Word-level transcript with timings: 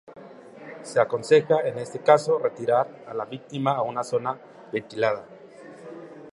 Se 0.81 0.99
aconseja 0.99 1.59
en 1.59 1.77
este 1.77 1.99
caso 1.99 2.39
retirar 2.39 3.05
a 3.07 3.13
la 3.13 3.25
víctima 3.25 3.73
a 3.75 3.83
una 3.83 4.03
zona 4.03 4.35
ventilada. 4.73 5.27